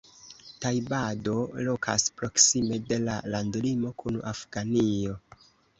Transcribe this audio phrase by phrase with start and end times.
[0.63, 1.35] Tajbado
[1.69, 5.21] lokas proksime de la landlimo kun Afganio.